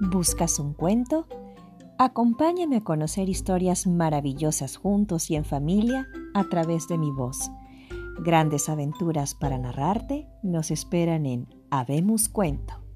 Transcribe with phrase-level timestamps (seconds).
[0.00, 1.26] ¿Buscas un cuento?
[1.98, 7.50] Acompáñame a conocer historias maravillosas juntos y en familia a través de mi voz.
[8.20, 12.87] Grandes aventuras para narrarte nos esperan en Habemos Cuento.